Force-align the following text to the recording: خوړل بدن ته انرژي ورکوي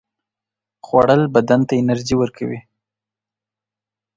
خوړل 0.85 1.21
بدن 1.35 1.61
ته 1.67 1.73
انرژي 1.81 2.15
ورکوي 2.17 2.59